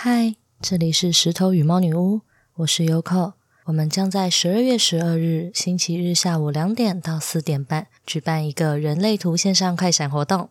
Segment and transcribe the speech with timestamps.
[0.00, 2.20] 嗨，这里是石头与猫女巫，
[2.58, 3.32] 我是 Yoko。
[3.64, 10.50] 我们将在十二月十二日星期日下午两点到四点半举办一个人类图线上快闪活动。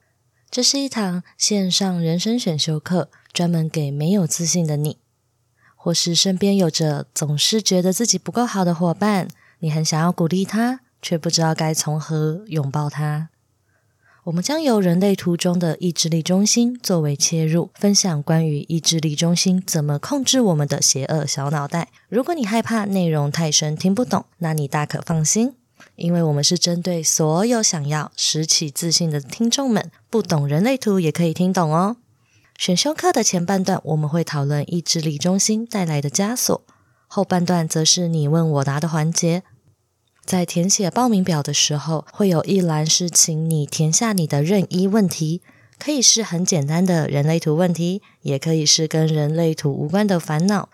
[0.51, 4.97] 这是一堂线上人生选修课，专门给没有自信的你，
[5.77, 9.29] 或是身边有着总是觉得自己不够好的伙伴，
[9.59, 13.29] 你很想要鼓励他，却不知道该从何拥抱他。
[14.27, 21.87] 我们将由人类图中的意志力中心作为切入，分享关于意志力中心怎么控制我们的邪恶小脑袋。
[22.09, 25.53] 如果你害怕内容太深听不懂，那你大可放心，
[25.95, 31.95] 因为我们是针对所有想要拾起自信的听众们，不懂人类图也可以听懂哦。
[32.57, 36.61] 选修课的前半段我们会讨论意志力中心带来的枷锁，
[37.07, 39.43] 后半段则是你问我答的环节。
[40.27, 45.41] 在填写报名表的时候，会有一栏是请你填下你的任意问题，
[45.79, 50.67] 可以是很简单的人类图问题，也可以是跟人类图无关的烦恼。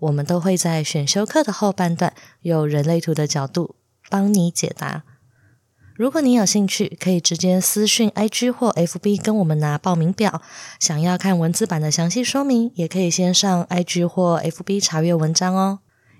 [0.00, 3.76] 我们都会在选修课的后半段，用人类图的角度
[4.10, 5.04] 帮你解答。
[5.94, 10.42] 如果你有兴趣，可以直接私讯 IG 或 FB 跟我们拿报名表。
[10.80, 15.78] 想要看文字版的详细说明，也可以先上 IG 或 FB 查阅文章哦。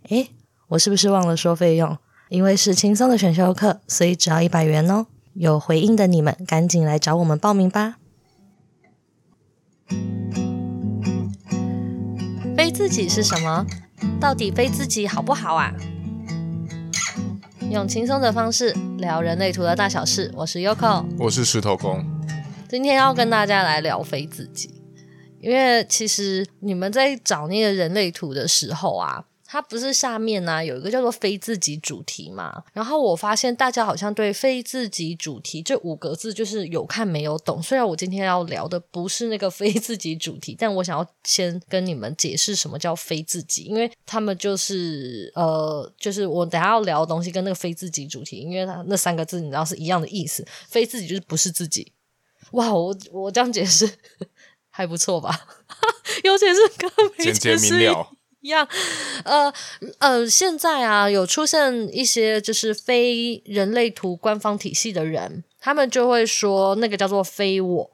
[0.08, 0.30] 诶，
[0.68, 1.98] 我是不是忘了说费用？
[2.28, 5.06] 因为是轻松的选修课，所以只要一百元哦。
[5.34, 7.98] 有回应的你们，赶紧来找我们报名吧。
[12.56, 13.64] 非自己是什么？
[14.20, 15.72] 到底非自己好不好啊？
[17.70, 20.32] 用轻松的方式聊人类图的大小事。
[20.34, 22.04] 我是 Yoko，我是石头公。
[22.68, 24.82] 今天要跟大家来聊非自己，
[25.38, 29.26] 因为其实你们在找那个人类图的时候啊。
[29.46, 32.62] 它不是下面呢、啊、有一个叫做非自己主题嘛？
[32.72, 37.62] 然后我发现大家好像对非自己主题这五个字就是有看没有懂。
[37.62, 51.92] 虽然我今天要聊的不是那个非自己主题，但我想要先跟你们解释什么叫非自己，因为他们就是呃，就是我等下要聊的东西跟那个非自己主题，因为它那三个字你知道是一样的意思，非自己就是不是自己。
[52.52, 53.88] 哇，我我这样解释
[54.70, 55.48] 还不错吧？
[56.22, 57.80] 尤其是刚没解释。
[57.80, 58.15] 一样，
[58.46, 58.66] 样。
[59.24, 59.52] 呃
[59.98, 67.90] 呃，现在啊，有出现一些就是非人类图官方体系的人，他们就会说那个叫做非我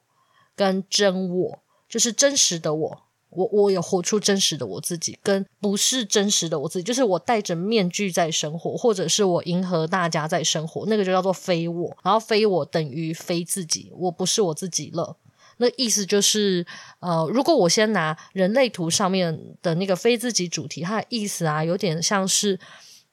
[0.55, 1.59] 跟真我，
[1.89, 15.17] 就是真实的我，我我有活出真实的我自己，跟不是真实的我自己，就是我戴着面具在生活，或者是我迎合大家在生活，那个就叫做非我，然后非我等于非自己，我不是我自己了。
[15.63, 16.67] 那意思就是，
[16.99, 22.59] 呃，如果我先拿人类图上面的那个非自己主题，它的意思啊，有点像是，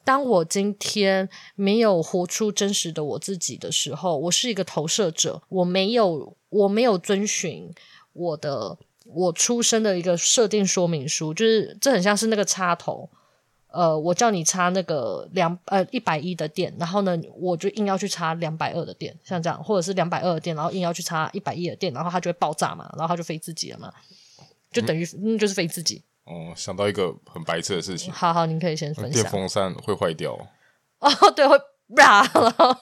[0.03, 7.71] 当我今天没有活出真实的我自己的时候，我是一个投射者，我没有，我没有遵循
[8.13, 13.07] 我的我出生的一个设定说明书，就是这很像是那个插头。
[13.71, 23.93] 呃，我叫你插那个两呃一百一的电，然后呢，我就硬要去插两百二的电，像这样，或者是两百二的电，然后硬要去插一百一的电，然后它就会爆炸嘛，然后它就飞自己了嘛，
[24.71, 26.03] 就等于嗯，嗯就是飞自己。
[26.25, 28.11] 哦，想到一个很白痴的事情。
[28.11, 29.21] 好好，您可以先分享。
[29.21, 30.33] 电风扇会坏掉。
[30.99, 31.55] 哦，对，会
[31.95, 32.73] 然后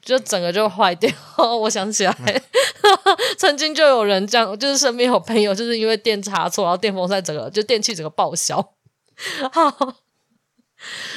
[0.00, 1.10] 就整个就坏掉。
[1.60, 2.42] 我想起来， 嗯、
[3.36, 8.56] 曾经就有人这样，就是身边有朋友就是因为电插错，然后电风扇整个就电器整个报销。
[9.52, 9.94] 好。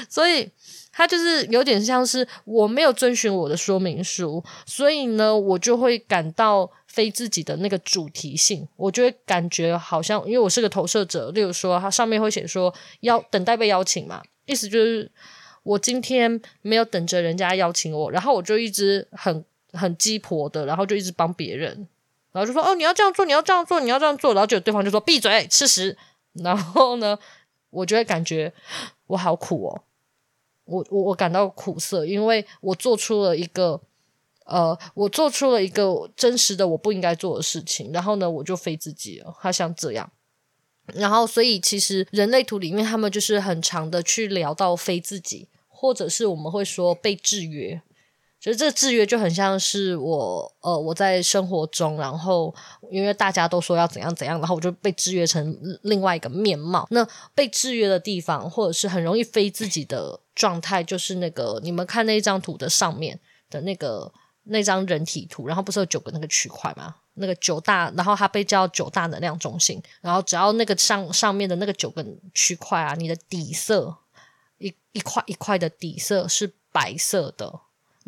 [0.09, 0.49] 所以，
[0.91, 15.09] 他就是有点像是我没有遵循我的说明书，所以呢，我就会感到非自己的那个主题性，我就会感觉好像，因为我是个投射者，例如说，它上面会写说要等待被邀请嘛，意思就是
[15.63, 21.87] 我今天没有等着人家邀请我，然后我就一直很很鸡婆的，然后就一直帮别人，
[22.31, 25.95] 然后就说哦，你要这样做，你要这样做，你要这样做，然后就对方就说闭嘴，吃屎，
[26.33, 27.17] 然后呢，
[27.69, 28.53] 我就会感觉。
[29.07, 29.81] 我好苦哦，
[30.65, 33.81] 我我我感到苦涩，因为我做出了一个，
[34.45, 40.11] 呃，我做出了一个真实的我不应该做的事情，然后呢，我就非自己了，他像这样，
[40.93, 47.81] 然后所以其实人类图里面他们就是很长的去聊到非自己，或者是我们会说被制约。
[48.41, 52.55] 所以这个制约就很像是我，呃，我在生活中，然后
[52.89, 56.87] 因为大家都说要怎样怎样，然后我就被制约成另外一个面貌。
[56.89, 57.05] 那
[57.35, 63.19] 被制约的地方，或者是很容易非自己的状态，就是那个你们看那一张图的上面
[63.49, 64.09] 的那个
[64.43, 66.95] 那张人体图，然后不是有九个那个区块吗？
[67.15, 73.97] 那个九大，然后它被叫九大能量中心，然后只要那个上上面的那个九个区块啊，你的底色
[74.59, 77.59] 一一块一块的底色是白色的。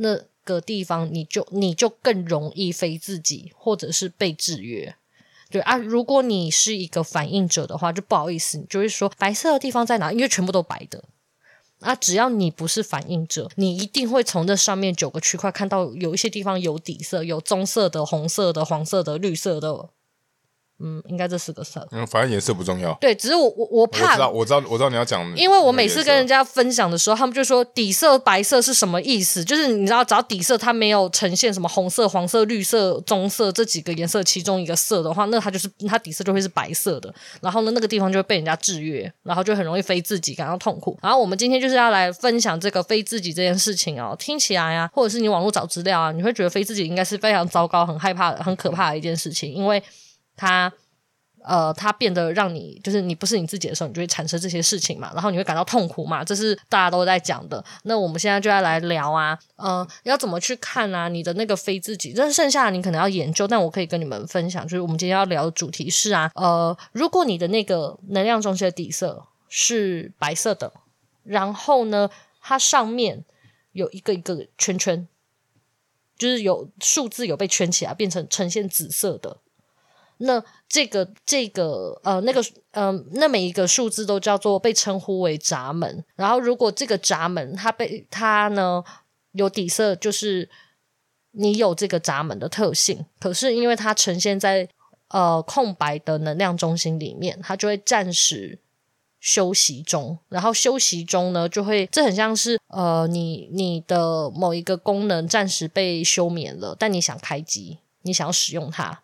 [0.01, 4.95] 那个地方，你就你就更容易非自己，或者是被制约。
[5.49, 10.11] 对啊，如果你是一个反应者的话，就不好意思，你就会说白色的地方在哪？
[10.11, 11.03] 因为全部都白的。
[11.81, 19.89] 啊，只要你不是反应者，你一定会从这上面九个区块看到有一些地方有底色，有棕色的、红色的、黄色的、绿色的。
[20.83, 21.87] 嗯，应该这四个色。
[21.91, 22.93] 嗯，反正颜色不重要。
[23.01, 24.11] 对，只是我我我怕。
[24.11, 25.21] 我知道，我知道，我知道你要讲。
[25.37, 29.43] 因为我每次跟人家分享的时候，他们就说底色白色是什么意思？
[29.43, 37.13] 就是你知道，只要底色它没有呈现什么红色、黄色、绿色、棕色这几个颜色其中一个色的话，那它就是它底色就会是白色的。
[37.41, 40.97] 然后呢，那个地方就会被人家制约，然后就很容易非自己感到痛苦。
[41.01, 44.15] 然后我们今天就是要来分享这个非自己这件事情哦。
[44.17, 49.81] 听起来啊，或者是你网络找资料啊，你会觉得非自己应该是非常糟糕、很害怕、很可怕的一件事情，因为
[50.41, 50.73] 它。
[51.43, 57.65] 呃，它变得让你就是你不是你自己的时候，你就会产生这些事情嘛，然后你会感到痛苦嘛，这是大家都在讲的。
[57.81, 61.07] 那我们现在就要来聊啊，呃，要怎么去看啊？
[61.09, 70.71] 你的那个非自己，这剩下你可能要研究，但我可以跟你们分享，就是我们今天要聊的主题是啊，呃，如果你的那个能量中心的底色是白色的，
[71.23, 72.07] 然后呢，
[72.39, 73.25] 它上面
[73.71, 75.07] 有一个一个圈圈，
[76.19, 79.37] 就是有数字有被圈起来，变成呈现紫色的。
[80.23, 86.03] 那这个这个呃那个呃那每一个数字都叫做被称呼为闸门。
[86.15, 88.83] 然后如果这个闸门它被它呢
[89.31, 90.49] 有底色，就是
[91.31, 93.05] 你有这个闸门的特性。
[93.19, 94.67] 可是因为它呈现在
[95.09, 98.59] 呃空白的能量中心里面，它就会暂时
[99.19, 100.19] 休息中。
[100.29, 109.03] 然后休息中呢，就会这很像是呃你你的某一个功能暂时被休眠了，但你想开机，你想要使用它。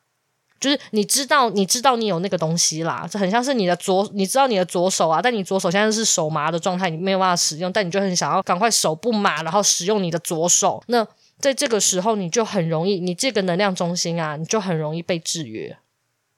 [0.59, 10.83] 就是你知道，你知道你有那个东西啦，这很像是你的左，你知道你的左手啊，但你左手现在是手麻的状态，你没有办法使用，但你就很想要赶快手不麻，然后使用你的左手。
[10.87, 11.05] 那
[11.39, 15.77] 在这个时候，你就很容易，你这个能量中心啊，你就很容易被制约，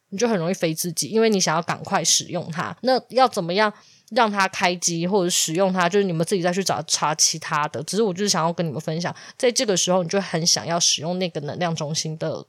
[0.10, 2.76] 你就很容易非自己，因为你想要赶快使用它。
[2.82, 3.72] 那要怎么样
[4.10, 5.88] 让它开机或者使用它？
[5.88, 7.82] 就是你们自己再去找查其他的。
[7.84, 12.46] 只是我就是想要跟你们分享，在这个时候，你就很想要使用那个能量中心的。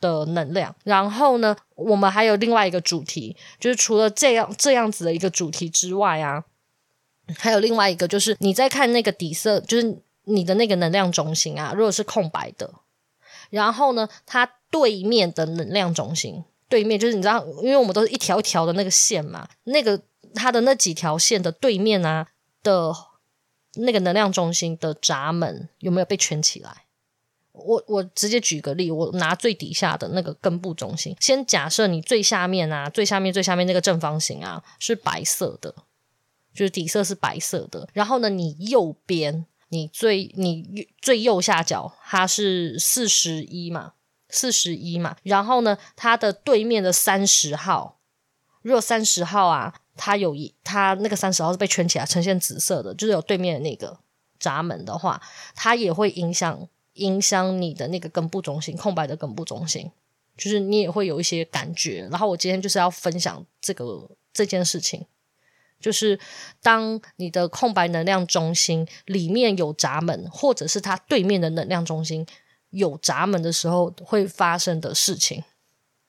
[0.00, 6.44] 的能量，然后呢，我们还有另外一个主题，就是除了这样这样子的一个主题之外啊，
[7.36, 12.72] 还有另外一个，就是你在看那个底色，就是你的那个能量中心啊，如果是空白的，
[13.50, 20.00] 然后呢，它对面的能量中心，对面就是你知道，因为我们都是一条一条的那个线嘛，那个
[20.34, 22.28] 它的那几条线的对面啊
[22.62, 22.94] 的
[23.74, 26.84] 那个能量中心的闸门有没有被圈起来？
[27.52, 35.74] 我我直接举个例，我拿最底下的那个根部中心，先假设你最下面啊，最下面最下面那个正方形啊是白色的，
[36.54, 37.88] 就是底色是白色的。
[37.92, 43.94] 然后呢，你右边你最你最右下角它是四十一嘛，
[44.28, 45.16] 四十一嘛。
[45.24, 47.98] 然后呢，它的对面的三十号，
[48.62, 53.98] 如果三十号啊，它有一它那个三十号是被圈起来呈现紫色的，就是有对面的那个
[54.38, 55.20] 闸门的话，
[55.56, 56.68] 它也会影响。
[57.00, 59.90] 影响你的那个根部中心，空白的根部中心，
[60.36, 62.06] 就是你也会有一些感觉。
[62.10, 65.04] 然后我今天就是要分享这个这件事情，
[65.80, 66.18] 就是
[66.62, 72.26] 当你的空白能量中心里面有闸门，或者是它对面的能量中心
[72.70, 75.42] 有闸门的时候，会发生的事情。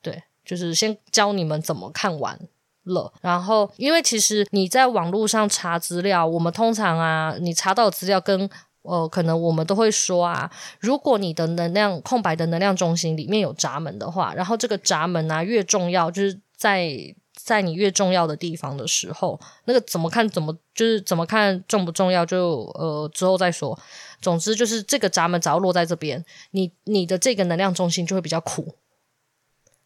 [0.01, 2.39] 对，就是先教你们怎么看完
[2.83, 3.13] 了。
[3.21, 8.49] 然后，因为其实你在网络上查资料，我们通常啊，你查到资料跟
[8.83, 16.91] 呃，可能我们都会说啊，如果你的能量空白的能量中心里面有闸门的话，然后这个闸门啊越重要，就是在
[17.35, 23.79] 在你越重要的地方的时候，那个怎么看怎么就是怎么看重不重要就呃之后再说。
[24.21, 28.75] 总之就是这个闸门只要落在这边，你你的这个能量中心就会比较苦，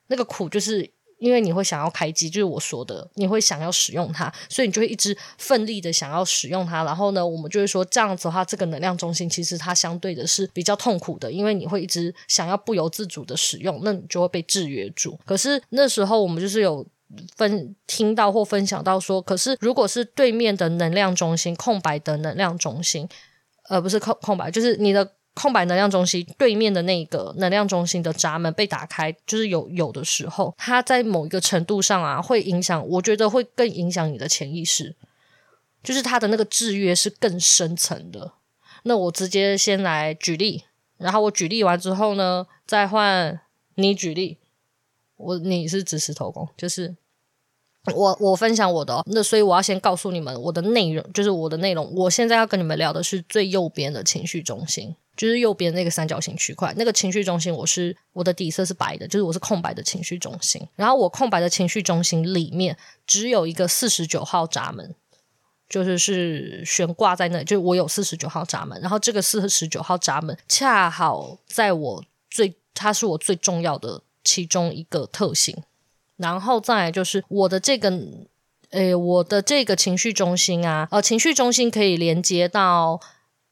[0.08, 0.95] 那个苦就是。
[1.18, 6.84] 因为你会想要开机，就是我说的，你会想要使用它，所以你就会一直奋力的想要使用它。
[6.84, 15.18] 然后呢，我们就会说这样子的话，这个能量中心其实它相对的是比较痛苦的，因为你会一直想要不由自主的使用，那你就会被制约住。
[15.26, 16.86] 可是那时候我们就是有
[17.38, 23.08] 分听到或分享到说，可是如果是对面的能量中心空白的能量中心，
[23.70, 25.14] 而、呃、不是空空白，就是你的。
[25.36, 34.96] 空白能量中心对面的那个能量中心的闸门被打开，就是有有的时候，它在某一个程度上啊，会影响，我觉得会更影响你的潜意识，
[35.84, 38.32] 就是它的那个制约是更深层的。
[38.84, 40.64] 那我直接先来举例，
[40.98, 43.40] 然后我举例完之后呢，再换
[43.76, 44.40] 你举例。
[45.18, 46.96] 我你是指石头公，就是。
[47.94, 51.88] 我我分享我的，那所以我要先告诉你们我的内容，就是我的内容。
[51.94, 60.62] 我现在要跟你们聊的是最右边的情绪中心，就是右边那个三角形区块，那个情绪中心，我是我的底色是白的，就是我是空白的情绪中心。
[60.76, 64.94] 然后我空白的情绪中心里面只有一个四十九号闸门，
[65.70, 68.78] 就是是悬挂在那，就我有四十九号闸门。
[68.82, 75.56] 然后这个四十九号闸门恰好在我最，它是我最重要的其中一个特性。
[76.18, 77.90] 然后再就是我的这个，
[78.72, 83.00] 诶，我的这个情绪中心啊，呃，情绪中心可以连接到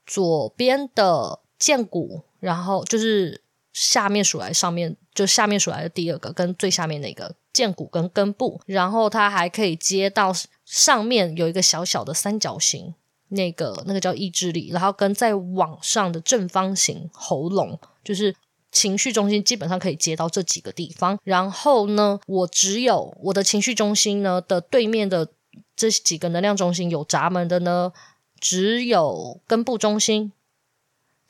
[0.05, 1.39] 左边的。
[1.63, 3.41] 剑骨，然后就是
[3.71, 10.33] 下面数来上面，就下面数来的第二个跟最下面那个剑骨跟根部，然后它还可以接到
[10.65, 12.93] 上面有一个小小的三角形，
[13.29, 18.35] 那个那个叫意志力，然后跟再往上的正方形喉咙，就是
[18.69, 21.17] 情绪中心基本上可以接到这几个地方。
[21.23, 25.29] 然后呢，我只有我的情绪中心呢的对面的
[25.77, 27.93] 这几个能量中心有闸门的呢，
[28.37, 30.33] 只有根部中心。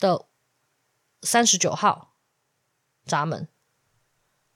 [0.03, 0.25] 的
[1.22, 2.12] 三十九号
[3.05, 3.48] 闸门，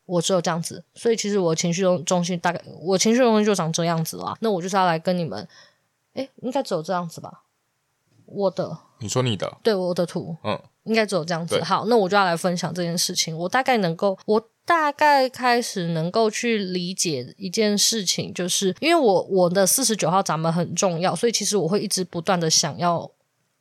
[0.06, 4.38] 我只有这样子，所以其实我情绪中中心大概，我情绪中心就长这样子啦。
[4.42, 5.48] 那我就是要来跟你们，
[6.16, 7.44] 诶，应该只有这样子吧？
[8.25, 11.63] 我的，你说你的，对，我的图，嗯，应该只有这样子。
[11.63, 13.38] 好，那我就要来分享这件事情。
[13.38, 23.10] 我大概能够，我大概开始能够去理解一件事情，就是因为我我的四十九号闸门很重要，所以其实我会一直不断的想要。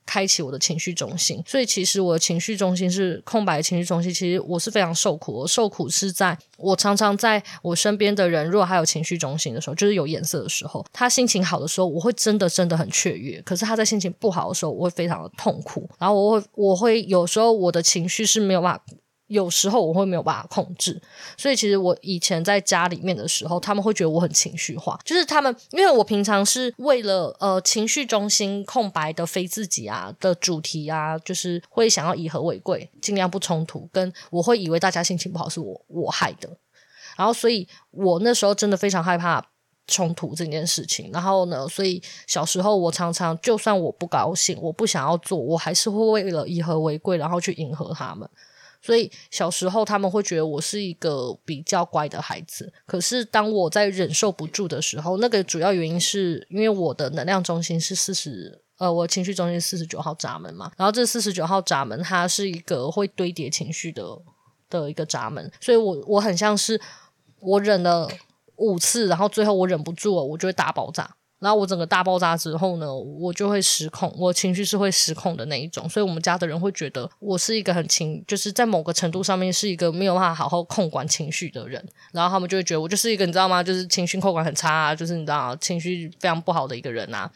[0.06, 4.14] 开启我的情绪中心，所以其实我的情绪中心是空白的情绪中心。
[4.14, 15.88] 其实我是非常受苦，我受苦是在我常常在我身边的人，如果还有情绪中心的时候，就是有颜色的时候，他心情好的时候，我会真的真的很雀跃；可是他在心情不好的时候，我会非常的痛苦。
[15.98, 18.84] 然后我会我会有时候我的情绪是没有办法。
[19.28, 21.00] 有时候我会没有办法控制，
[21.36, 36.48] 所以其实我以前在家里面的时候，他们会觉得我很情绪化，就是他们因为我平常是为了呃情绪中心空白的非自己啊的主题啊，就是会想要以和为贵，尽量不冲突，跟我会以为大家心情不好是我我害的，
[37.16, 39.44] 然后所以我那时候真的非常害怕
[39.88, 48.28] 冲突这件事情，然后呢，所以小时候我常常就算我不高兴，我不想要做，我还是会为了以和为贵，然后去迎合他们。
[48.86, 64.04] 所以小时候他们会觉得我是一个比较乖的孩子，可是当我在忍受不住的时候，那个主要原因是因为我的能量中心是四十，呃，我情绪中心四十九号闸门嘛，然后这四十九号闸门它是一个会堆叠情绪的
[64.70, 66.80] 的一个闸门，所以我我很像是
[67.40, 68.08] 我忍了
[68.54, 71.16] 五次，然后最后我忍不住了，我就会大爆炸。
[71.38, 83.62] 然后我整个大爆炸之后呢，我就会失控，我情绪是会失控的那一种，所以我们家的人会觉得我是一个很情，就是在某个程度上面是一个没有办法好好控管情绪的人，然后他们就会觉得我就是一个你知道吗？
[83.62, 87.30] 就是情绪控管很差啊，就是你知道情绪非常不好的一个人啊。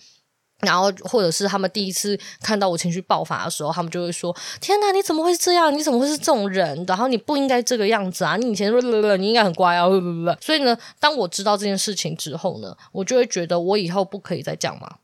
[0.63, 5.73] 然后，或者是他们第一次看到我情绪爆发的时候，他们就会说：“天哪，你怎么会这样？
[5.73, 6.85] 你怎么会是这种人？
[6.87, 8.37] 然后你不应该这个样子啊！
[8.37, 8.81] 你以前说
[9.17, 9.87] 你应该很乖啊！”
[10.41, 14.97] 所以呢，当我知道这件事情之后呢，我就会觉得我以后不可以再讲嘛。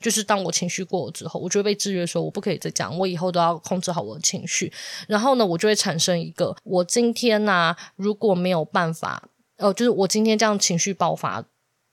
[0.00, 4.72] 就是当我情绪过了之后，我就会被制约，说我不可以再讲，我以后都要控制好我的情绪。
[5.06, 9.28] 然后呢，我就会产生一个：我今天呢、啊，如果没有办法，
[9.58, 11.44] 呃，就是我今天这样情绪爆发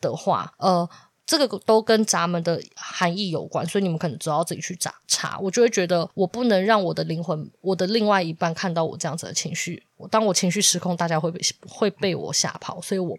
[0.01, 0.89] 的话，呃。
[1.27, 5.37] 这个都跟闸门的含义有关，所以你们可能只要自己去查查。
[5.39, 9.83] 我就会觉得，我不能让我的灵魂，我的另外一半看到我这样子的情绪。
[10.09, 13.17] 当我情绪失控，大家会被会被我吓跑，所以我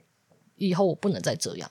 [0.56, 1.70] 以后我不能再这样。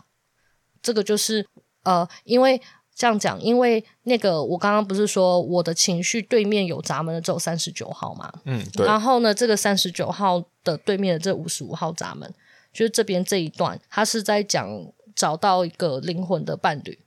[0.84, 1.44] 这个就是
[1.82, 2.62] 呃，因为
[2.94, 8.32] 这样讲，因为那个我刚刚不是说我的情绪对面有闸门的只有三十九号嘛？
[8.46, 8.86] 嗯，对。
[8.86, 12.32] 然后呢，这个三十九号的对面的这五十五号闸门，
[12.72, 14.70] 就是这边这一段，它是在讲。
[15.18, 17.00] 找到一个灵魂的伴侣，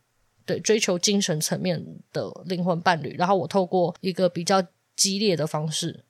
[0.45, 3.15] 对，追求精神层面的灵魂伴侣。
[3.17, 4.61] 然后我透过一个比较
[4.97, 6.05] 激烈的方式，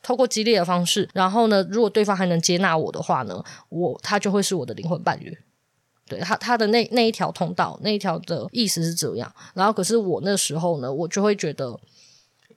[0.00, 5.36] 透过激烈的方式，然后呢，如果对方还能接纳我的话呢，我他就会是我的灵魂伴侣。
[6.06, 9.34] 对，他他的那那一条通道，那一条的意思是这样。
[9.54, 11.80] 然后可是我那时候呢，我就会觉得，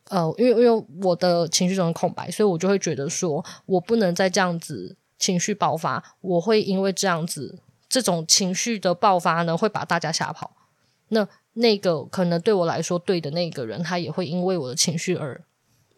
[0.10, 7.58] 呃，因为因为我的情绪中的空白，所以我就会觉得说我不能再这样子情绪爆发，我会因为这样子。
[7.90, 10.56] 这种情绪的爆发呢，会把大家吓跑。
[11.10, 15.44] 那那个可能对我来说对的那个人，他也会因为我的情绪而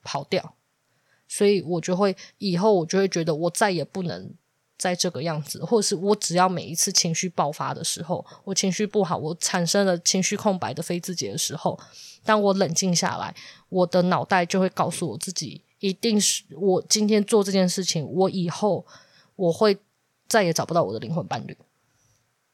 [0.04, 0.56] 跑掉。
[1.28, 4.34] 所以我就会以后我就会觉得，我再也不能
[4.78, 11.80] 再这个样子，或者是我只要每一次情绪爆发的时候，我情绪不好，我产生了情绪空白的非自己的时候，
[12.24, 13.36] 当我冷静下来，
[13.70, 18.86] 我的脑袋就会告诉我自己，一定是我今天做这件事情，我以后
[19.36, 19.78] 我会
[20.28, 21.56] 再也找不到我的灵魂伴侣。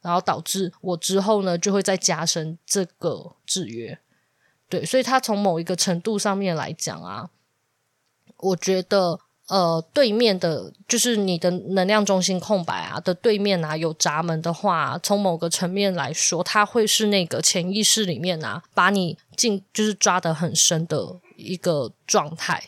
[0.05, 4.00] 然后导致我之后呢，就会再加深这个制约，
[4.69, 7.29] 对，所以它从某一个程度上面来讲啊，
[8.38, 9.19] 我觉得。
[9.47, 22.63] 呃，对面的，就是你的能量中心空白啊的对面啊，有闸门的话，从某个层面来说，它会是那个潜意识里面啊，把你进就是抓得很深的一个状态，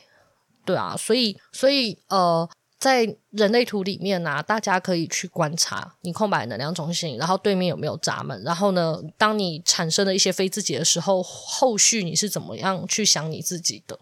[0.64, 2.48] 对啊，所以所以呃，
[2.80, 14.00] 在人类图里面啊，大家可以去观察你空白能量中心，然后对面有没有闸门，然后呢，当你产生了一些非自己的时候，后续你是怎么样去想你自己的？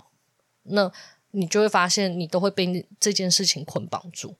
[0.63, 0.91] 那。
[1.37, 4.37] 你就会发现，你都会被这件事情捆绑住。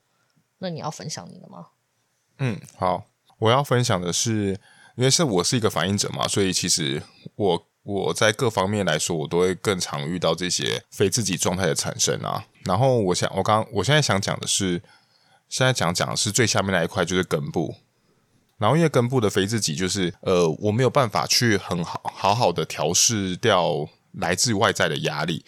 [0.60, 1.66] 那你要分享你的吗？
[2.38, 3.04] 嗯，好，
[3.38, 4.58] 我要分享的是，
[4.96, 7.02] 因为是我是一个反应者嘛，所以其实
[7.34, 12.46] 我我在各方面来说，我都会更常遇到这些非自己状态的产生啊。
[12.66, 14.82] 然后我想，我刚我现在想讲的是，
[15.48, 17.76] 现在讲讲的是最下面那一块，就是根部。
[18.58, 25.44] 然后因为根部的肥自己，就是呃，我没有办法去很好好好的调试掉来自外在的压力。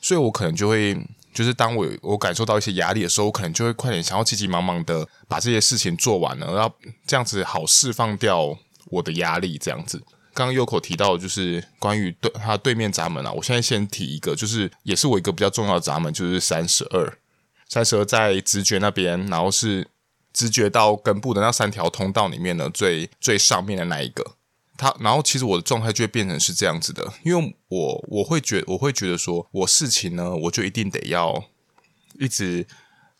[0.00, 0.96] 所以我可能就会，
[1.34, 6.72] 就是当我我感受到一些压力的时候，我可能就会快点想要急急忙忙的把这些事情做完了，然后
[7.04, 9.58] 这样子好释放掉我的压力。
[9.58, 10.00] 这样子，
[10.34, 17.18] 刚刚 Yoko 提到就是关于对他对面闸门啊，我现在先提一个，就是也是我一个比较重要的闸门，就是三十二，
[17.68, 19.88] 三十二在直觉那边，然后是
[20.32, 24.36] 直觉到根部的那三条通道里面呢，最最上面的那一个。
[24.78, 31.44] 他，然后其实我的状态就会变成是这样子的，因为我我会觉我会觉得说，我事情呢，我就一定得要
[32.18, 32.66] 一直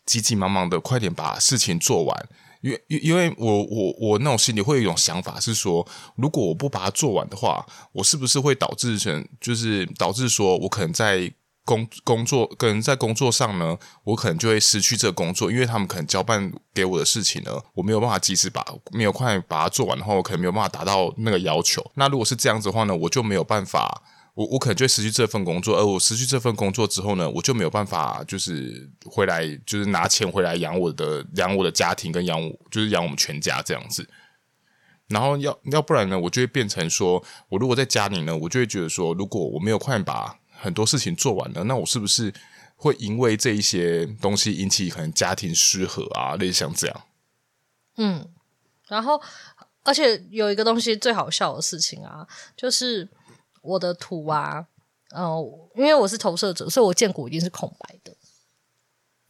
[0.03, 2.29] 急急忙忙的快点把事情做完，
[2.63, 11.31] 因为因为我我我那种心里会有一种想法是说，如果我不把它做完的话，我是不是会导致成就是导致说我可能在。
[11.65, 21.81] 工工作跟在工作上呢，我可能就会失去这个工作，因为他们可能交办给我的事情呢，我没有办法及时把没有快把它做完的话，我可能没有办法达到那个要求。
[21.93, 24.03] 那如果是这样子的话呢，我就没有办法，
[24.33, 34.07] 我我可能就会失去这份工作，而我失去这份工作之后呢，我就没有办法就是回来就是拿钱回来养我的养我的家庭跟养我就是养我们全家这样子。
[35.07, 40.39] 然后要要不然呢，我就会变成说，我如果在家里呢，我就会觉得说，如果我没有快把。
[40.55, 42.33] 很多事情做完了，那我是不是
[42.77, 46.37] 会因为这一些东西引起可能家庭失和啊？
[46.37, 47.01] 类似像这样。
[47.97, 48.29] 嗯，
[48.87, 49.21] 然后
[49.83, 53.09] 而且有一个东西最好笑的事情啊，就是
[53.63, 54.67] 我的图啊，
[55.09, 55.43] 呃，
[55.75, 58.15] 因为我是投射者，所以我荐骨一定是空白的。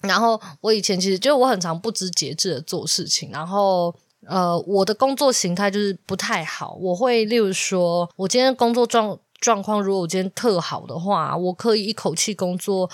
[0.02, 3.96] 然后我以前其实就我很常不知节制的做事情，然后
[4.28, 6.74] 呃，我的工作形态就是不太好。
[6.82, 9.18] 我会例如说，我今天工作状。
[9.40, 12.90] 状况如果我今天特好的话，我可以一口气工作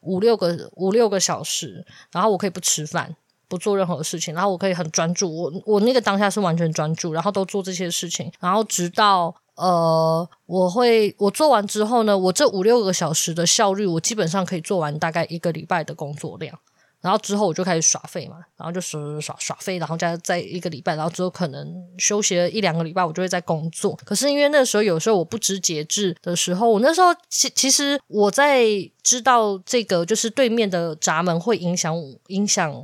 [0.00, 3.16] 五六个五六个小时，然后我可以不吃饭，
[3.48, 5.34] 不做任何事情，然后我可以很专注。
[5.34, 16.58] 我我那个当下是完全专注，然后都做这些事情，然后直到呃，我会我做完之后呢，我这五六个小时的效率，我基本上可以做完大概一个礼拜的工作量。
[17.00, 23.94] 然后之后我就开始耍废嘛，然后就耍耍耍废，然后再再一个礼拜，然后之后可能休息了一两个礼拜，我就会在工作。
[24.06, 28.64] 可是因为那时候有时候我不知节制的时候，我那时候其其实我在
[29.02, 31.94] 知道这个就是对面的闸门会影响
[32.28, 32.74] 影响，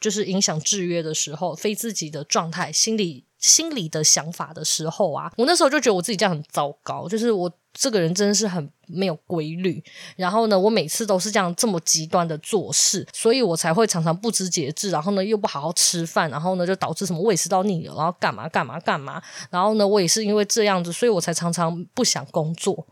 [0.00, 7.52] 就是影响制约的时候，非自己的状态、心理心里的想法的时候啊，我那时候就觉得我自己这样很糟糕，就是我。
[7.74, 9.82] 这个人真的是很没有规律，
[10.16, 22.86] 然后呢，我每次都是这样这么极端的做事，所以我才会常常不知节制，然后呢又不好好吃饭，然后呢就导致什么胃食道逆流，然后干嘛干嘛干嘛，然后呢我也是因为这样子，所以我才常常不想工作。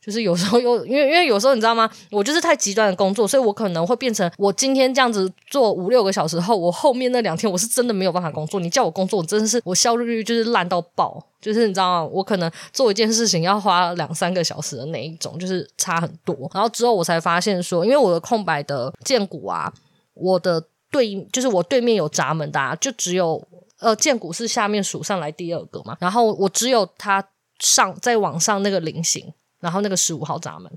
[0.00, 1.90] 就是有时候又因为因为有时候你知道吗？
[2.10, 8.60] 我就是太极端的工作，所以我可能会变成我今天这样子做五六个小时后，我后面那两天我是真的没有办法工作。
[8.60, 11.22] 你叫我工作，我真的是我效率就是烂到爆。
[11.40, 12.10] 就是你知道吗？
[12.12, 16.34] 我可能做一件事情要花两三个小时的那一种，就是差很多。
[16.52, 19.72] 然后之后我才发现说，因为我的空白的剑骨啊，
[20.14, 23.40] 我的对就是我对面有闸门的啊，就只有
[23.78, 27.24] 呃剑骨是下面数上来第二个嘛，然后我只有它
[27.60, 29.32] 上再往上那个菱形。
[29.60, 30.70] 然后那个十五号闸门，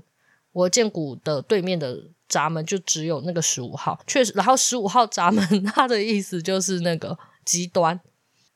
[0.52, 1.96] 我荐骨的对面的
[2.28, 4.32] 闸门就只有那个十五号，确实。
[4.34, 8.00] 然后十五号闸门， 它的意思就是那个极端，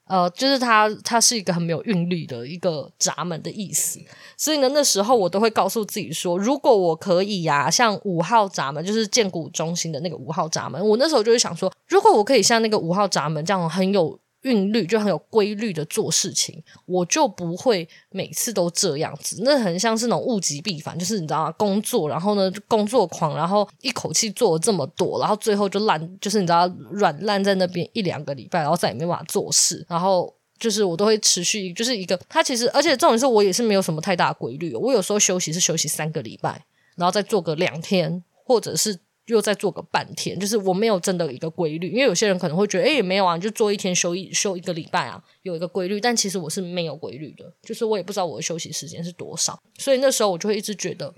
[0.06, 4.00] 呃，就是它它是一个很没有韵律的一个闸门的意思。
[4.36, 14.18] 所以呢，那时候我都会告诉自己说，如果我可以呀、像五号闸门，就是荐骨中心的那个五号闸门，我那时候就会想说，如果我可以像那个五号闸门这样很有。
[14.46, 19.42] 韵律就很有规律的做事情，我就不会每次都这样子。
[19.42, 21.52] 那很像是那种物极必反，就是你知道吗？
[21.59, 29.85] 工作，然后呢，工作狂，然后一口气做了这么多，然后最后就烂，就是你知道软烂在那边一两个礼拜，然后再也没办法做事。
[29.88, 34.74] 然后就是我都会持续，就是一个它其实，而且重点是我也是没有什么太大规律。
[34.74, 41.90] 我有时候休息是休息三个礼拜，然后再做个两天，或者是又再做个半天，就是我没有真的一个规律。
[41.90, 46.00] 因为有些人可能会觉得，哎，也没有啊，就做一天休一休一个礼拜啊，有一个规律。
[46.00, 49.60] 但其实我是没有规律的，就是我也不知道我的休息时间是多少。
[49.78, 51.14] 所以那时候我就会一直觉得，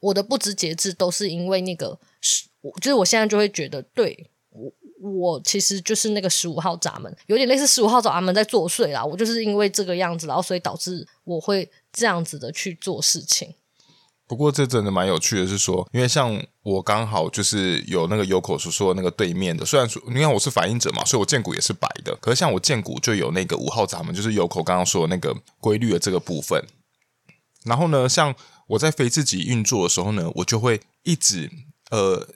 [0.00, 4.72] 我的不知节制都是因为那个是，我就是我现在就会觉得对我。
[5.00, 9.04] 我其实就是那个十五号闸门，有点类似十五号闸门在作祟啦。
[9.04, 13.54] 我就是因为这个样子，然后所以导致我会这样子的去做事情。
[14.28, 22.14] 不过这真的蛮有趣的，是说，因为像我刚好就是有那个有口所说的那个对面的，虽然说你看我是反应者嘛，所以我荐骨也是白的。
[22.20, 26.62] 可是像我荐骨就有那个五号闸门，就是有口刚刚说的那个规律的这个部分。
[27.64, 28.34] 然后呢，像
[28.68, 31.50] 我在非自己运作的时候呢，我就会一直
[31.90, 32.28] 呃。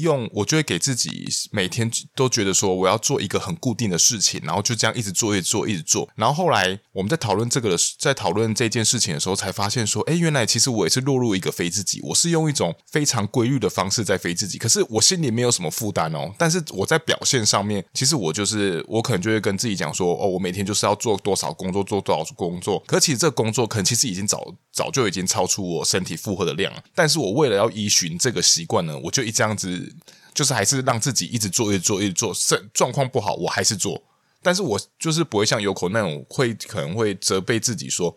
[0.00, 6.08] 用我就会给自己每天都觉得说我要做一个很固定的事情，然后就这样一直做，一直做，一直做。
[6.16, 12.00] 然后后来我们在讨论这个的，在讨论这件事情的时候，才发现说，诶，原来其实我也是落入一个非自己。
[12.02, 16.32] 我是用一种非常规律的方式在非自己，可是我心里没有什么负担哦。
[16.38, 22.82] 但是我在表现上面，其实我就是我可能就会跟自己讲说，哦，我每天就是要做多少工作，做多少工作。
[22.86, 26.72] 可其实这工作可能其实已经早早就已经超出我身体负荷的量。
[26.94, 29.94] 但是我为了要依循这个习惯呢，我就一这样子。
[30.32, 34.00] 就是还是让自己一直做，一直做，一直做，状状况不好，我还是做。
[34.40, 38.16] 但是我就是不会像有口那种会可能会责备自己说，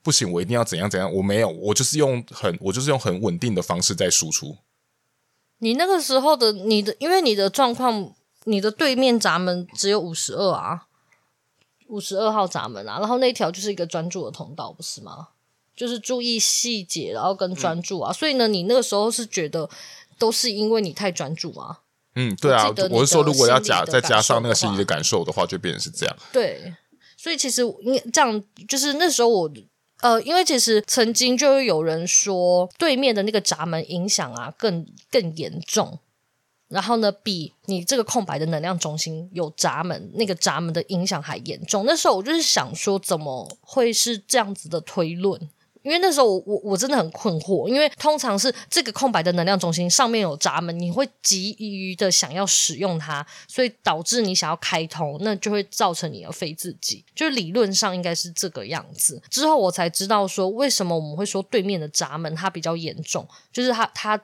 [0.00, 1.12] 不行，我一定要怎样怎样。
[1.12, 4.56] 我没有，我就是用很，我就是用很稳定的方式在输出。
[5.58, 10.86] 你那个时候的你的，因为你的状况，你的对面闸门只有五十二啊，
[11.88, 15.30] 五十二号闸门啊，然后那条就是一个专注的通道，不是吗？
[15.78, 18.10] 就是注意细节，然后跟专注啊。
[18.10, 19.70] 嗯、所以呢，你那个时候是觉得。
[20.20, 21.78] 都是因为你太专注啊。
[22.16, 26.16] 嗯，对啊，我是说，如果要加再加上那个心理的感受的话，就变成是这样。
[26.32, 26.74] 对，
[27.16, 27.62] 所以其实
[28.12, 29.48] 这样，就是那时候我
[30.00, 36.00] 呃，因为其实曾经就有人说，对面的那个闸门影响啊更更严重，
[36.66, 41.84] 然后呢，比你这个空白的能量中心有闸门那个闸门的影响还严重。
[41.86, 45.48] 那时候我就是想说，怎么会是这样子的推论？
[45.88, 57.02] 因为那时候我我我真的很困惑，因为通常是这个空白的能量中心上面有闸门，你会急于的想要使用它，所以导致你想要开通，那就会造成你要飞自己。
[57.14, 59.22] 就理论上应该是这个样子。
[59.30, 64.20] 之后我才知道说，为什么我们会说对面的闸门它比较严重，就是它它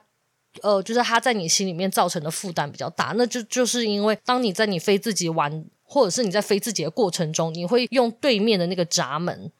[0.61, 3.13] 呃，就是它在你心里面造成的负担比较大。
[3.17, 9.51] 那就就是因为当你在你飞自己玩，或者是你在飞自己的过程中，你会用对面的那个闸门。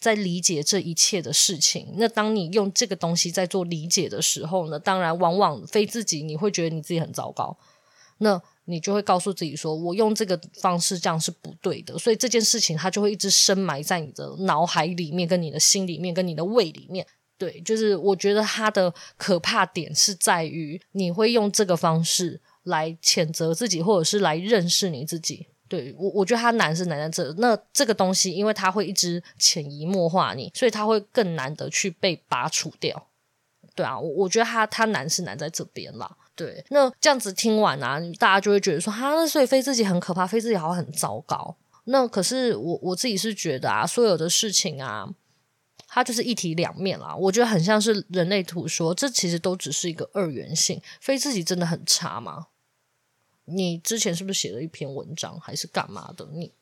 [0.00, 7.56] 在理解这一切的事情，那当你用这个东西在做理解的时候呢，当然往往非自己，你会觉得你自己很糟糕，
[8.18, 17.06] 那你就会告诉自己说，我用这个方式这样是不对的，所以这件事情它就会一直深埋在你的脑海里面、跟你的心里面、跟你的胃里面。
[17.36, 25.46] 对，就是我觉得它的可怕点是在于你会用这个方式来谴责自己，或者是来认识你自己。
[25.70, 27.32] 对我，我觉得它难是难在这。
[27.34, 33.06] 那这个东西，因为它会一直潜移默化你，所以它会更难得去被拔除掉。
[33.76, 36.16] 对啊，我我觉得它它难是难在这边啦。
[36.34, 41.56] 对，那这样子听完啊，大家就会觉得说，哈，那所以非自己很可怕，非自己好像很糟糕。
[41.84, 45.08] 那可是我我自己是觉得啊，所有的事情啊，
[45.86, 47.14] 它就是一体两面啦。
[47.14, 50.82] 我觉得很像是人类图说，这其实都只是一个二元性。
[51.00, 52.48] 非自己真的很差吗？
[53.52, 56.26] 你之前是不是写了一篇文章，还是干嘛的？
[56.32, 56.52] 你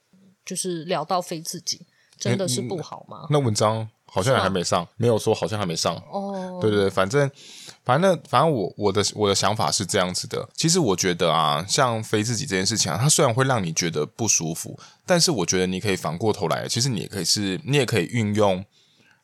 [0.44, 1.86] 就是聊到非自己，
[2.18, 3.26] 真的是不好吗？
[3.30, 5.94] 那文章好像还没上，没有说好像还没上。
[6.10, 7.30] 哦，对对对，反正
[7.84, 10.48] 反正反正我我的我的想法是这样子的。
[10.54, 18.64] 其实我觉得啊，像非自己这件事情啊，它虽然会让你觉得不舒服，但是我觉得你可以反过头来，其实你也可以是，你也可以运用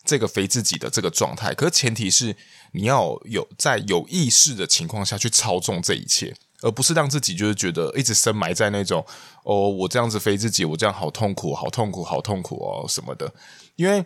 [0.05, 1.55] 这个非自己的这个状态。
[1.55, 2.37] 可是前提是
[2.73, 6.35] 你要有在有意识的情况下去操纵这一切。
[6.65, 9.05] 而不是让自己就是觉得一直深埋在那种
[9.45, 13.33] 哦，我这样子飞自己，我这样好痛苦，好痛苦，好痛苦哦什么的。
[13.77, 14.01] 因为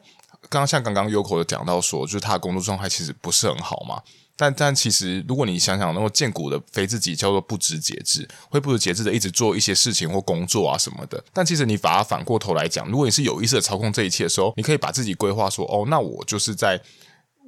[0.48, 4.02] 刚刚像刚刚 Yoko 有讲到说，就是他的工作状态其实不是很好嘛。
[4.40, 11.22] 但但其实如果你想想，那种荐股的非自己叫做不知节制，会不知节制的一直做一些事情或工作啊什么的。
[11.32, 16.80] 但其实你把它反过头来讲，如果你是有意识的操控这一切的时候，你可以把自己规划说，哦，那我就是在，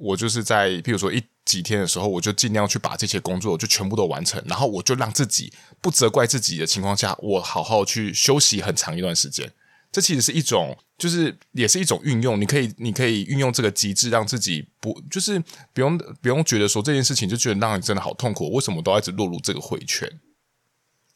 [0.01, 1.23] 我就是在，譬如说一。
[1.43, 9.51] 几天的时候，我就尽量去把这些工作就全部都完成，然后我就让自己不责怪自己的情况下，我好好去休息很长一段时间。
[9.91, 12.39] 这其实是一种，就是也是一种运用。
[12.39, 20.07] 你可以，你可以运用这个机制，让自己不就是不用不用觉得说这件事情就觉得让你真的好痛苦，为什么都要一直落入这个回圈？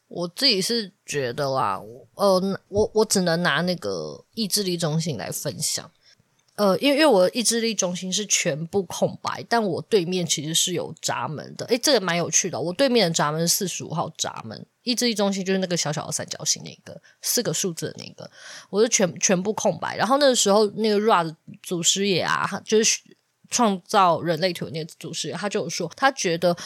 [0.08, 1.80] 我自己是觉得啦，
[2.16, 5.90] 呃，我我只能拿那个意志力中心来分享。
[6.56, 11.66] 呃，因为因为我的意志力中心是全部空白，但我对面其实是有闸门的。
[11.66, 12.58] 诶，这个蛮有趣的。
[12.58, 18.30] 我对面的闸门是四十五号闸门，意志力中心就是那个小小的三角形那个四个数字的那个，
[18.70, 19.98] 我是全全部空白。
[19.98, 23.00] 然后那个时候，那个 Ra 的祖师爷啊，就是
[23.50, 26.56] 创造人类图那个祖师爷，他就说，他觉得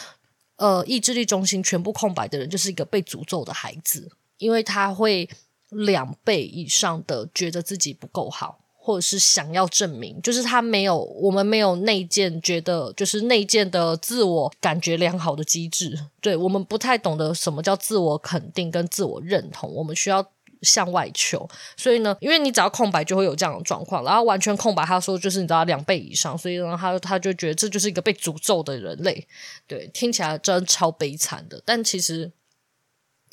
[0.54, 5.28] 呃，意志力中心全部空白的人就是一个被诅咒的孩子，因为他会
[5.70, 8.59] 两倍以上的觉得自己不够好。
[8.90, 15.96] 或者是想要证明，就是他没有，我们没有内建，觉得就是内建的自我感觉良好的机制。
[16.20, 20.26] 对，我们不太懂得什么叫自我肯定跟自我认同，我们需要
[20.62, 21.48] 向外求。
[21.76, 24.02] 所以呢，因为你只要空白，就会有这样的状况。
[24.02, 29.24] 然后完全空白，他说就是你知道两倍以上，所以呢，他他就觉得这就是一个被诅咒的人类。
[29.68, 32.32] 对，听起来真超悲惨的，但其实。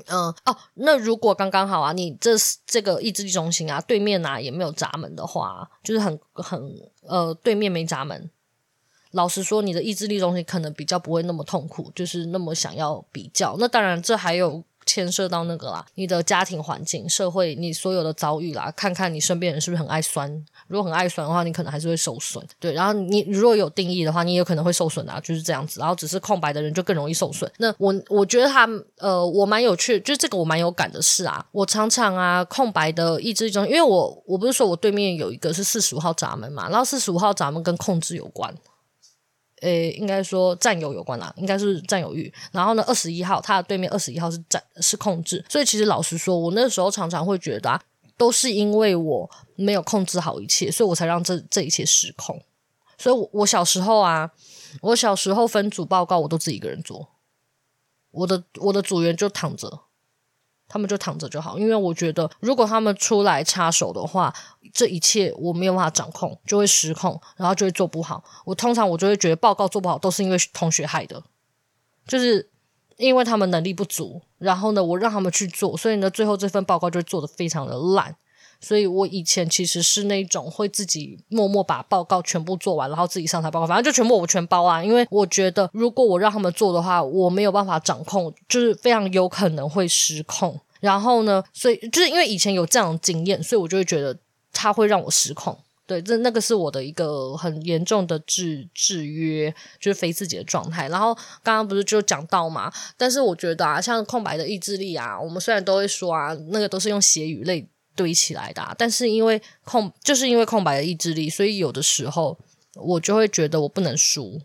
[0.05, 2.31] 嗯哦，那如果刚刚好啊，你这
[2.65, 6.59] 这个意志力中心啊，对面啊也没有闸门的话，就是很很
[7.01, 8.29] 呃，对面没闸门。
[9.11, 13.55] 老实说，你的意志力中心可能比较不会那么痛苦，就是那么想要比较。
[13.59, 14.63] 那当然，这还有。
[14.89, 20.45] 牵涉到那个啦，你的家庭环境、社会，你所有的遭遇啦，看看你身边人是不是很爱酸。
[20.67, 22.45] 如果很爱酸的话，你可能还是会受损。
[22.59, 25.79] 对，然后你如果有定义的话，你也可能会受损啊，就是这样子。
[25.79, 27.51] 然后只是空白的人就更容易受损。
[27.57, 38.53] 那我我觉得他呃，我蛮有趣，就是这个我蛮有感的是啊，我常常啊，空白的意志中，因为我我不是说我对面有一个是四十五号闸门嘛，然后四十五号闸门跟控制有关。
[39.63, 42.31] 诶，应该说占有有关啦，应该是占有欲。
[42.51, 45.43] 然后呢，二十一号，他的对面二十一号是占是控制。
[45.49, 47.81] 所以其实老实说，我那时候常常会觉得啊，
[48.17, 52.43] 都是因为我没有控制好一切，所以我才让这这一切失控。
[52.97, 54.31] 所以我，我小时候啊，
[54.81, 57.09] 我小时候分组报告，我都自己一个人做，
[58.11, 59.83] 我的我的组员就躺着。
[60.69, 64.35] 他们就躺着就好，因为我觉得如果他们出来插手的话，
[64.73, 68.21] 这一切我没有办法掌控，就会失控，然后就会做不好。
[68.43, 71.23] 我通常我就会觉得报告做不好都是因为同学害的，
[72.05, 72.51] 就是
[72.97, 78.15] 因为他们能力不足，然后呢，我让他们去做，所以呢，最后这份报告就做得非常的烂。
[78.59, 84.83] 所以我以前其实是那种会自己默默把报告全部做完，然后自己上台报告，反正就全部我全包啊。
[84.83, 90.59] 因为我觉得如果我让他们做的话，我没有办法掌控，就是非常有可能会失控。
[90.79, 94.17] 然后呢，所以就是因为以前有这样的经验，所以我就会觉得
[94.51, 95.55] 他会让我失控。
[95.87, 100.87] 对，这那个是我的一个很严重的制制约，就是非自己的状态。
[100.89, 107.67] 然后刚刚不是就讲到嘛，但是我觉得啊，像空白的意志力啊，我们虽然都会说啊，那个都是用血与泪。
[107.95, 112.37] 堆起来的，但是因为空，就是因为空白的意志力，所以有的时候
[112.75, 114.39] 我就会觉得我不能输，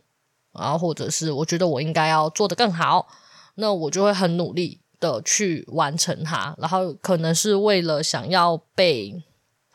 [0.59, 3.07] 然后或者是我觉得我应该要做得更好，
[3.57, 9.23] 那我就会很努力的去完成它，然后可能是为了想要被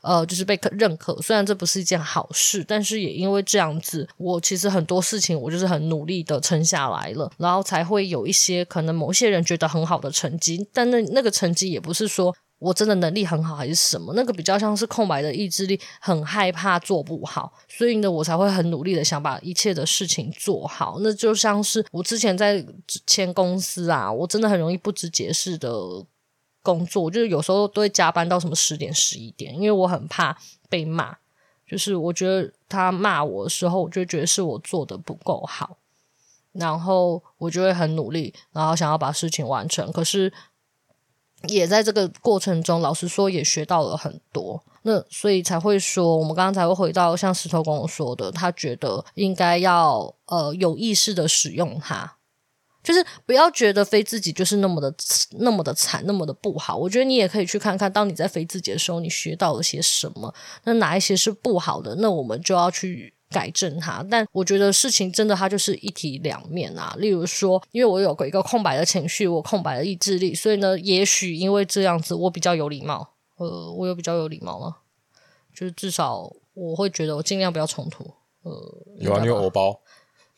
[0.08, 1.22] 呃，就是被认可。
[1.22, 12.34] 虽然这不是一件好事，但是也因为这样子，我其实很多事情我就是很努力的撑下来了，然后才会有一些可能某些人觉得很好的成绩，但那那个成绩也不是说。
[12.60, 14.12] 我真的能力很好还是什么？
[14.16, 20.98] 那个比较像是空白的意志力，很害怕做不好，所以呢，我才会很努力的想把一切的事情做好。
[21.02, 22.66] 那就像是我之前在
[23.06, 25.70] 前公司啊，我真的很容易不知节制的
[26.68, 31.18] 工作，就是有时候都会加班到什么十点十一点，因为我很怕被骂。
[31.66, 35.78] 就是我觉得他骂我的时候，我就觉得是我做的不够好，
[36.52, 40.34] 然后我就会很努力，然后想要把事情完成，可是。
[41.48, 52.17] 也在这个过程中，老实说也学到了很多，那所以才会说，我们刚刚才会回到像石头跟我说的，他觉得应该要呃有意识的使用它，
[52.88, 54.96] 就是不要觉得飞自己就是那么的
[55.40, 56.78] 那么的惨，那么的不好。
[56.78, 63.14] 我觉得你也可以去看看，当你在飞自己的时候，你学到了些什么，那哪一些是不好的，那我们就要去。
[63.30, 66.96] 改正它，但我觉得事情真的它就是一体两面啊。
[66.98, 73.16] 例如说，因为我有个一个空白的情绪，我空白的意志力，所以呢，也许因为这样子，我比较有礼貌。
[73.36, 74.78] 呃，我有比较有礼貌吗？
[75.54, 78.10] 就是至少我会觉得我尽量不要冲突。
[78.44, 78.52] 呃，
[79.02, 79.78] 有啊，你有偶包。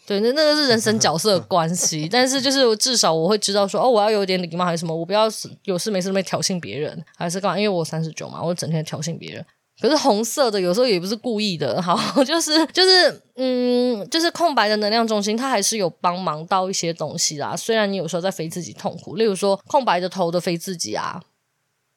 [0.09, 5.25] 对，那那个是人生角色的关系， 但是就是至少我会知道说，哦，我要有点礼貌还是什么，我不要
[5.65, 7.59] 有事没事没挑衅别人，还是干嘛？
[7.59, 9.45] 因为我三十九嘛，我整天挑衅别人。
[9.79, 11.95] 可是红色的有时候也不是故意的，好，
[12.25, 17.55] 就是就是嗯，就是空白的能量中心，它还是有帮忙到一些东西啦。
[17.55, 21.21] 虽然你有时候在飞自己痛苦，例如说空白的头的飞自己啊，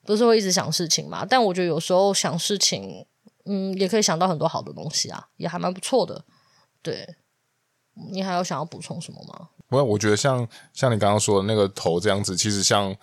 [0.05, 1.25] 不是会一直想事情嘛？
[1.27, 3.07] 但我觉得有时候想事情，
[3.47, 6.23] 嗯，也可以想到很多好的东西啊，也还蛮不错的。
[6.83, 7.17] 对，
[8.11, 9.49] 你还有想要补充什么吗？
[9.69, 12.95] 不，我觉得像像你刚刚说的那个头这样子，其实像。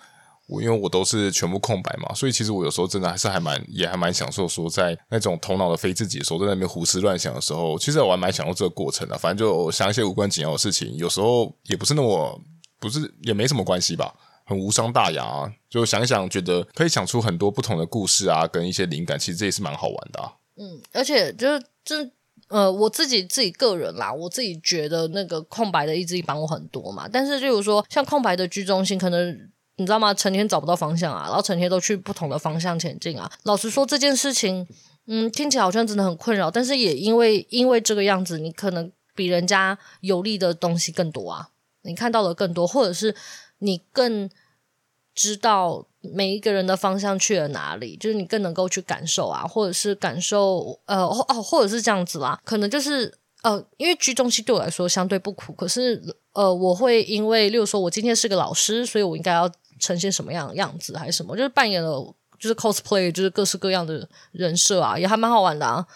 [0.52, 9.16] 我因为我都是全部空白嘛，所以其实我有时候真的还是还蛮也还蛮享受说在那种头脑的非自己的时候，在那边胡思乱想的时候，其实我还蛮享受这个过程的。
[9.16, 12.40] 反正就想一些无关紧要的事情，有时候也不是那么
[12.80, 14.12] 不是也没什么关系吧，
[14.44, 15.48] 很无伤大雅啊。
[15.68, 20.32] 就想一想，觉得可以想出很多不同的故事啊，跟一些灵感，其实这也是蛮好玩的啊。
[20.56, 22.10] 嗯，而且就是就。
[22.50, 27.08] 呃，我自己自己个人啦，我自己觉得那个空白的意志力帮我很多嘛。
[27.10, 30.12] 但是，例如说像空白的居中心，可能你知道吗？
[30.12, 33.30] 成天找不到方向啊，然后成天都去不同的方向前进啊。
[33.44, 34.66] 老实说，这件事情，
[35.06, 36.50] 嗯，听起来好像真的很困扰。
[36.50, 41.50] 但是也因为因为这个样子，你可能比人家有利的东西更多啊，
[41.82, 43.14] 你看到的更多，或者是
[43.58, 44.28] 你更
[45.14, 45.86] 知道。
[46.02, 59.46] 每一个人的方向去了哪里，就是你更能够去感受啊，或者是感受呃哦，或者是这样子啦，可能就是呃，因为居中心对我来说相对不苦，可是呃，我会因为，例如说我今天是个老师，所以我应该要
[59.78, 65.86] 呈现什么样的样子，还是什么，就是扮演了就是 cosplay，就是各式各样的人设啊，也还蛮好玩的啊。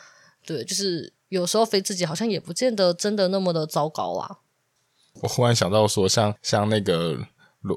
[0.44, 4.40] 对，就是有时候非自己好像也不见得真的那么的糟糕啊。
[5.22, 7.26] 我忽然想到说，像像那个。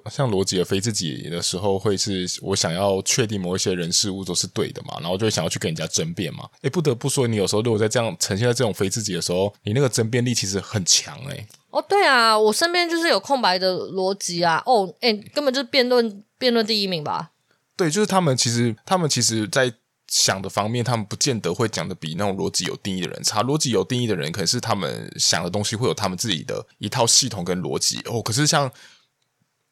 [0.09, 6.47] 像逻辑的非自己的时候，会是我想要确定某一些人事物都是对的嘛，然后就会想要去跟人家争辩嘛。
[6.61, 11.47] 诶，不得不说，你有时候如果在这样呈现在这种非自己的时候，你那个争辩力其实很强诶。
[11.69, 14.61] 哦，对啊，我身边就是有空白的逻辑啊。
[14.65, 17.31] 哦，诶，根本就是辩论辩论第一名吧？
[17.75, 19.71] 对，就是他们其实他们其实，在
[20.07, 23.43] 想的方面，他们不见得会讲的比那种逻辑有定义的人差。
[23.43, 28.01] 逻辑有定义的人，可能是他们想的东西会有他们自己的一套系统跟逻辑。
[28.05, 28.69] 哦，可是像。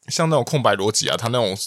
[0.08, 1.58] 像那种空白逻辑啊，他那种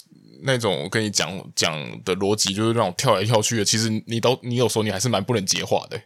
[0.43, 1.73] 那种跟你讲讲
[2.03, 3.65] 的逻辑，就是那种跳来跳去的。
[3.65, 5.99] 其实你都你有时候你还是蛮不能接话的。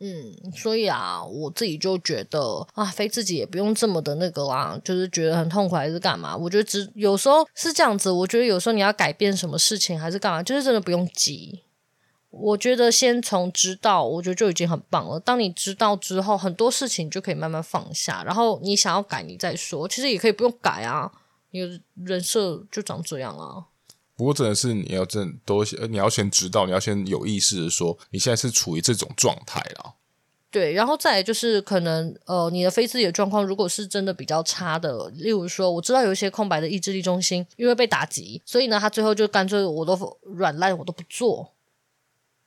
[0.00, 6.36] 嗯，所以啊，我自己就觉得啊，非自己也不用这么的那个啦，就是觉得很痛苦还是干嘛？
[6.36, 8.08] 我觉得只有时候是这样子。
[8.08, 11.62] 我觉得有时候你要改变什么事情还是干嘛，就是真的不用急。
[12.30, 15.18] 我觉得先从知道，我觉得就已经很棒了。
[15.18, 18.22] 当你知道之后，很多事情就可以慢慢放下。
[18.22, 21.10] 然后你想要改，你再说，其实也可以不用改啊。
[21.50, 23.66] 你的人设就长这样啊！
[24.16, 29.94] 不过真的是你要真都，你要先知道，你要先有意识的说，你现在是处于这种状态了。
[30.50, 41.52] 对，然后再来就是可能呃，你的非自己的状况，如果是真的比较差的，例如说，我知道有一些空白的意志力中心，因为被打击，所以呢，他最后就干脆我都软烂，我都不做。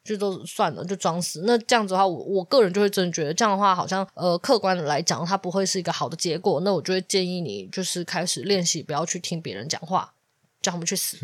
[0.03, 1.43] 就都算了，就装死。
[1.45, 6.59] 那这样子的话，我我个人就会真的觉得这样的话，好像呃，客观的来讲，它不会是一个好的结果。
[6.61, 10.11] 那我就会建议你，就是开始练习，不要去听别人讲话，
[10.61, 11.17] 叫他们去死。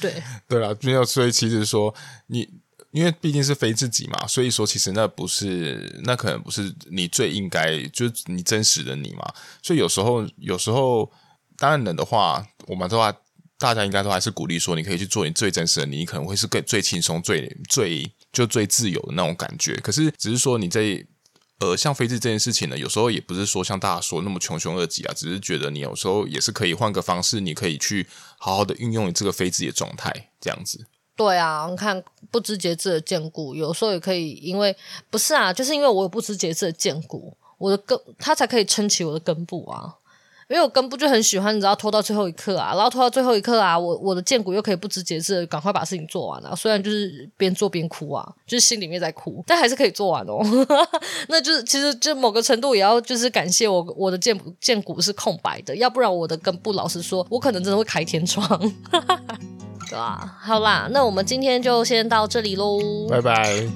[0.00, 1.02] 对 对啦，没有。
[1.04, 1.94] 所以其实说
[2.26, 2.46] 你，
[2.90, 9.32] 因为毕竟是非自己嘛，所以说其实那不是，那可能不是你最应该，就是你真实的你嘛。
[9.62, 11.10] 所以有时候，有时候
[11.56, 13.14] 当然能的话，我们的话。
[13.62, 19.76] 大家应该都还是鼓励说，你可以去做你最真实的你，可能会是更最轻松、最最就最自由的那种感觉。
[19.76, 21.06] 可是，只是说你在
[21.60, 30.86] 呃，像非自这件事情呢，有时候也不是说像大家说那么穷凶恶极啊，只是觉得你有时候也是可以换个方式，你可以去好好的运用你这个非自己的状态，这样子。
[31.14, 34.76] 对啊，你看不知节制的荐骨，有时候也可以，因为
[35.08, 39.98] 不是啊，就是因为我有不知节制的荐骨，我的根它才可以撑起我的根部啊。
[40.52, 46.54] 因为我根部就很喜欢，你知道拖到最后一刻啊，然后拖到最后一刻啊，我我的荐骨又可以不知节制的赶快把事情做完啊。
[46.54, 50.40] 虽然就是边做边哭啊，就是心里面在哭，但还是可以做完哦。
[51.28, 58.46] 那就是其实就某个程度也要就是感谢我我的荐荐骨是空白的，要不然我的根部老实说，我可能真的会开天窗。
[59.88, 63.66] 对啊，好啦，那我们今天就先到这里喽，拜拜。